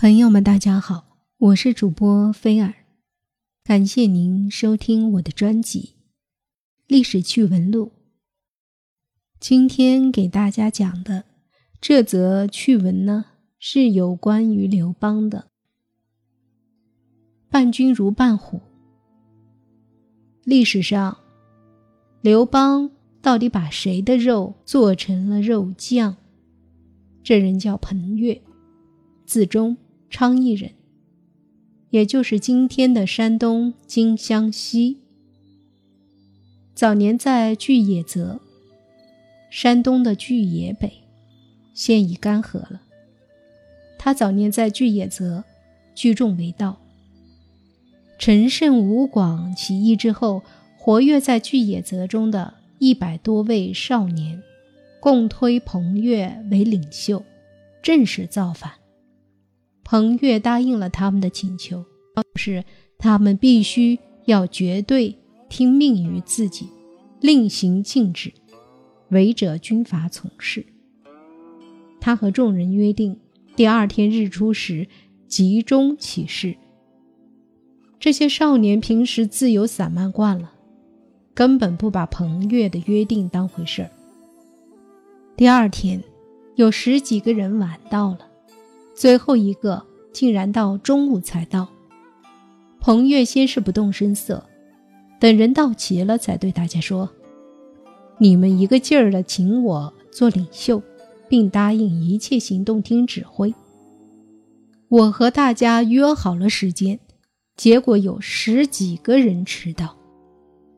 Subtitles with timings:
[0.00, 2.72] 朋友们，大家好，我是主播菲尔，
[3.64, 5.80] 感谢您收听我的专辑
[6.86, 7.86] 《历史趣闻录》。
[9.40, 11.24] 今天给大家讲的
[11.80, 13.24] 这则趣闻呢，
[13.58, 15.48] 是有关于刘邦的。
[17.50, 18.60] 伴君如伴虎。
[20.44, 21.18] 历史上，
[22.20, 22.88] 刘邦
[23.20, 26.16] 到底把谁的肉做成了肉酱？
[27.24, 28.40] 这人叫彭越，
[29.26, 29.76] 字忠。
[30.10, 30.72] 昌邑人，
[31.90, 34.98] 也就是今天的山东金乡西。
[36.74, 38.40] 早年在巨野泽，
[39.50, 40.92] 山东的巨野北，
[41.74, 42.82] 现已干涸了。
[43.98, 45.44] 他早年在巨野泽
[45.94, 46.78] 聚众为道。
[48.18, 50.42] 陈胜吴广起义之后，
[50.76, 54.42] 活跃在巨野泽中的一百多位少年，
[55.00, 57.24] 共推彭越为领袖，
[57.82, 58.72] 正式造反。
[59.90, 61.82] 彭越答应了他们的请求，
[62.34, 62.62] 是
[62.98, 65.16] 他们必须要绝对
[65.48, 66.68] 听命于自己，
[67.22, 68.30] 令行禁止，
[69.08, 70.66] 违者军法从事。
[72.02, 73.18] 他和众人约定，
[73.56, 74.86] 第二天日出时
[75.26, 76.54] 集中起事。
[77.98, 80.52] 这些少年平时自由散漫惯了，
[81.32, 83.90] 根本不把彭越的约定当回事儿。
[85.34, 86.04] 第二天，
[86.56, 88.27] 有十几个人晚到了。
[88.98, 89.80] 最后一个
[90.12, 91.68] 竟然到中午才到。
[92.80, 94.44] 彭越先是不动声色，
[95.20, 97.08] 等人到齐了，才对大家说
[98.18, 100.82] ：“你们一个劲儿的请我做领袖，
[101.28, 103.54] 并答应一切行动听指挥。
[104.88, 106.98] 我和大家约好了时间，
[107.56, 109.96] 结果有十几个人迟到。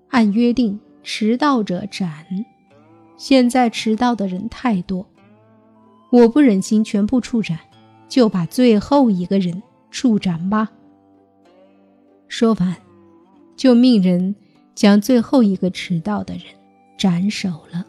[0.09, 2.27] 按约定，迟到者斩。
[3.17, 5.07] 现在迟到的人太多，
[6.13, 7.59] 我不忍心全部处斩。”
[8.11, 10.71] 就把最后一个人处斩吧。
[12.29, 12.77] 说完，
[13.57, 14.35] 就命人
[14.75, 16.43] 将最后一个迟到的人
[16.99, 17.87] 斩首了。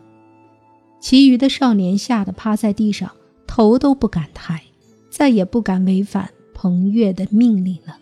[1.00, 3.12] 其余的少年吓得趴在地上，
[3.48, 4.64] 头都不敢抬，
[5.10, 7.98] 再也不敢违反彭越的命令了。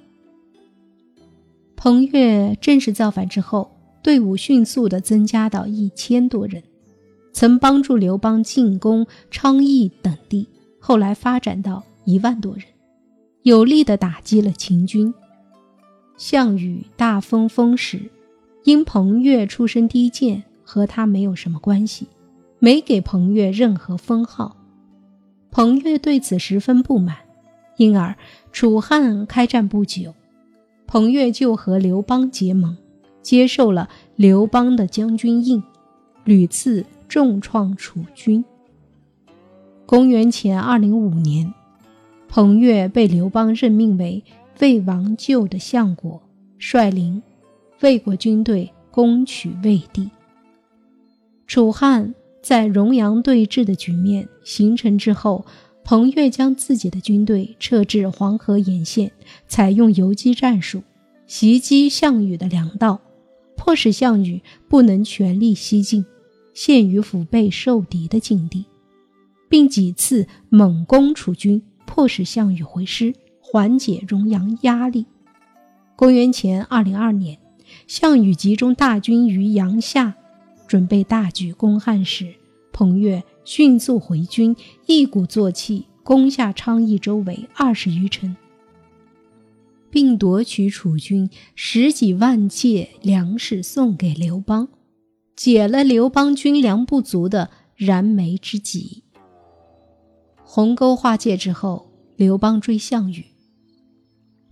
[1.78, 3.72] 彭越正式造反之后，
[4.04, 6.62] 队伍迅速的增加到一千多人，
[7.32, 10.50] 曾帮助刘邦进攻昌邑等地，
[10.80, 11.84] 后来发展到。
[12.06, 12.64] 一万多人，
[13.44, 15.14] 有力地打击了秦军。
[16.18, 18.10] 项羽大封封时，
[18.64, 22.08] 因彭越出身低贱，和他没有什么关系，
[22.60, 24.58] 没给彭越任何封号。
[25.52, 27.16] 彭越对此十分不满，
[27.78, 28.16] 因而
[28.52, 30.14] 楚汉开战不久，
[30.86, 32.78] 彭越就和刘邦结盟，
[33.22, 35.64] 接受了刘邦的将军印，
[36.24, 38.44] 屡次重创楚军。
[39.86, 41.54] 公元前二零五年。
[42.30, 44.24] 彭越被刘邦任命为
[44.60, 46.22] 魏王舅的相国，
[46.60, 47.22] 率领
[47.82, 50.10] 魏国军队攻取魏地。
[51.48, 52.14] 楚汉
[52.44, 55.44] 在荣阳对峙的局面形成之后，
[55.84, 59.12] 彭越将自己的军队撤至黄河沿线，
[59.48, 60.84] 采用游击战术，
[61.26, 63.02] 袭击项羽的粮道，
[63.58, 66.06] 迫使项羽不能全力西进，
[66.54, 68.66] 陷于腹背受敌的境地，
[69.50, 71.60] 并几次猛攻楚军。
[71.90, 75.08] 迫使项羽回师，缓解荣阳压力。
[75.96, 77.40] 公元前二零二年，
[77.88, 80.14] 项羽集中大军于阳夏，
[80.68, 82.36] 准备大举攻汉时，
[82.72, 84.56] 彭越迅速回军，
[84.86, 88.36] 一鼓作气攻下昌邑周围二十余城，
[89.90, 94.70] 并夺取楚军十几万介粮食送给刘邦，
[95.36, 99.04] 解了刘邦军粮不足的燃眉之急。
[100.52, 103.24] 鸿沟划界之后，刘邦追项羽，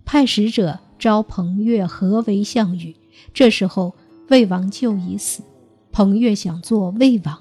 [0.04, 2.94] 派使者召彭越合围项羽。
[3.34, 3.96] 这时候，
[4.28, 5.42] 魏王就已死，
[5.90, 7.40] 彭越想做魏王，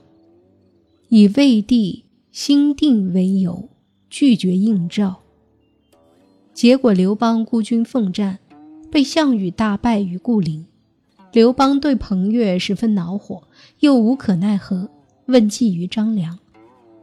[1.10, 3.70] 以魏帝新定为由，
[4.10, 5.18] 拒绝应召。
[6.52, 8.40] 结果，刘邦孤军奋战，
[8.92, 10.66] 被项羽大败于固陵。
[11.32, 13.44] 刘邦对彭越十分恼火，
[13.82, 14.90] 又无可奈何，
[15.28, 16.40] 问计于张良。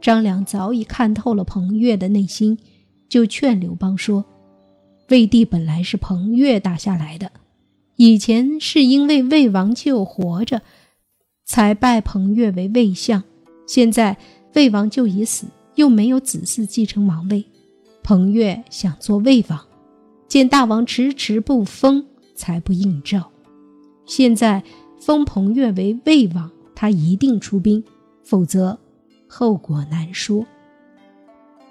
[0.05, 2.59] 张良早已看透了彭越的内心，
[3.09, 4.23] 就劝刘邦说
[5.09, 7.31] ：“魏帝本来是彭越打下来的，
[7.95, 10.61] 以前是因为魏王舅活着，
[11.43, 13.23] 才拜彭越为魏相。
[13.65, 14.17] 现在
[14.53, 17.43] 魏王舅已死，又没有子嗣继承王位，
[18.03, 19.59] 彭越想做魏王，
[20.27, 22.05] 见大王迟迟不封，
[22.35, 23.31] 才不应召。
[24.05, 24.63] 现在
[24.99, 27.83] 封彭越为魏王，他一定出兵，
[28.23, 28.77] 否则。”
[29.37, 30.45] 后果难说。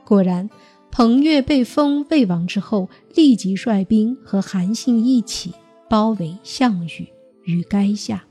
[0.05, 0.50] 果然，
[0.90, 5.55] 彭越被封魏王之后，立即率兵和韩信一起
[5.88, 7.08] 包围项羽
[7.44, 8.22] 于垓下。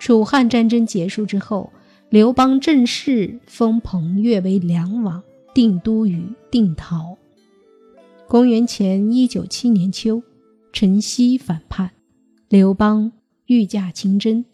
[0.00, 1.72] 楚汉战争结束之后，
[2.10, 5.22] 刘邦正式封彭越为梁王，
[5.54, 7.16] 定都于定陶。
[8.26, 10.20] 公元前一九七年秋，
[10.72, 11.92] 陈豨反叛，
[12.48, 13.12] 刘邦
[13.46, 14.44] 御驾亲征，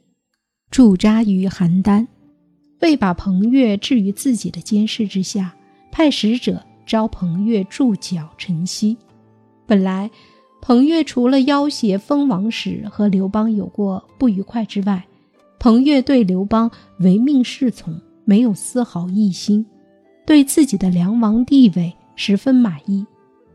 [0.70, 2.06] 驻扎于邯郸。
[2.81, 5.55] 为把彭越置于自己的监视之下。
[5.91, 8.97] 派使者招彭越助剿陈豨。
[9.67, 10.09] 本来，
[10.61, 15.05] 彭越除了要挟封王时和刘邦有过不愉快之外，
[15.59, 16.71] 彭越对刘邦
[17.01, 19.67] 唯命是从，没有丝毫异心，
[20.25, 23.05] 对自己的梁王地位十分满意，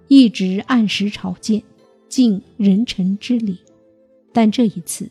[0.09, 1.63] 一直按时朝见，
[2.09, 3.57] 尽人臣之礼。
[4.33, 5.09] 但这一次，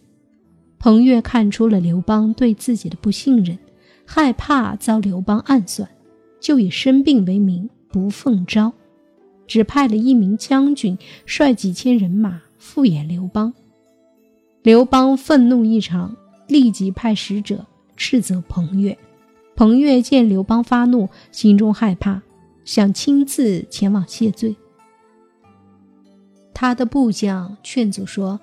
[0.78, 3.56] 彭越看出了刘邦对自己的不信任，
[4.04, 5.88] 害怕遭刘邦暗算。
[6.40, 8.72] 就以生病为名不奉诏，
[9.46, 13.54] 只派了一名将军率几千人马敷衍刘邦。
[14.62, 16.16] 刘邦愤怒异常，
[16.48, 17.64] 立即派使者
[17.96, 18.98] 斥责彭越。
[19.54, 22.20] 彭越见刘邦发怒，心中害怕，
[22.64, 24.56] 想亲自前往谢罪。
[26.52, 28.40] 他的部将劝阻说：“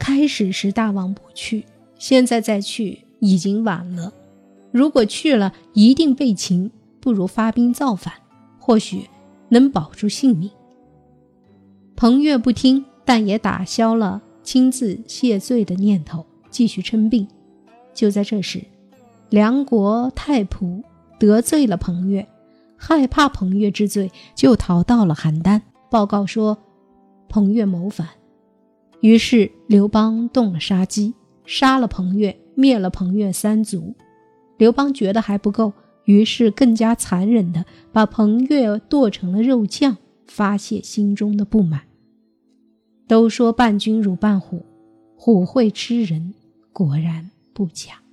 [0.00, 1.66] 开始时大王不去，
[1.98, 4.10] 现在再去已经晚了。
[4.74, 6.70] 如果去了，一定被擒。”
[7.04, 8.14] 不如发兵造反，
[8.58, 9.10] 或许
[9.50, 10.50] 能保住性命。
[11.94, 17.28] 彭越不听，但也打消了亲自谢罪的念头，继续称病。
[17.92, 18.64] 就在这时，
[19.28, 20.82] 梁国太仆
[21.18, 22.26] 得罪了彭越，
[22.78, 25.60] 害怕彭越之罪，就逃到了邯郸，
[25.90, 26.56] 报告说
[27.28, 28.08] 彭越谋反。
[29.02, 31.12] 于是刘邦动了杀机，
[31.44, 33.94] 杀了彭越，灭了彭越三族。
[34.64, 35.74] 刘邦觉得还不够。
[36.06, 41.82] 于是更加残忍的把彭越剁成了肉酱，发泄心中的不满。
[43.06, 44.64] 都说伴君如伴虎，
[45.16, 46.32] 虎会吃人，
[46.72, 48.03] 果然不假。